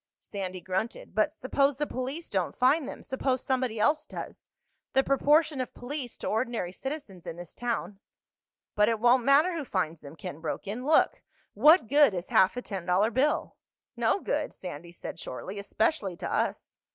Sandy 0.19 0.61
grunted. 0.61 1.13
"But 1.13 1.31
suppose 1.31 1.75
the 1.77 1.85
police 1.85 2.27
don't 2.27 2.55
find 2.55 2.87
them? 2.87 3.03
Suppose 3.03 3.43
somebody 3.43 3.79
else 3.79 4.07
does? 4.07 4.47
The 4.93 5.03
proportion 5.03 5.61
of 5.61 5.75
police 5.75 6.17
to 6.17 6.27
ordinary 6.27 6.71
citizens 6.71 7.27
in 7.27 7.35
this 7.35 7.53
town—" 7.53 7.99
"But 8.73 8.89
it 8.89 8.99
won't 8.99 9.23
matter 9.25 9.53
who 9.55 9.63
finds 9.63 10.01
them," 10.01 10.15
Ken 10.15 10.39
broke 10.39 10.65
in. 10.65 10.83
"Look: 10.83 11.21
what 11.53 11.85
good 11.87 12.15
is 12.15 12.29
half 12.29 12.57
a 12.57 12.63
ten 12.63 12.87
dollar 12.87 13.11
bill?" 13.11 13.57
"No 13.95 14.19
good," 14.19 14.53
Sandy 14.53 14.91
said 14.91 15.19
shortly. 15.19 15.59
"Especially 15.59 16.17
to 16.17 16.33
us." 16.33 16.77